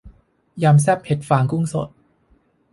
[0.63, 1.89] ยำแซ่บเห็ดฟางกุ้งสด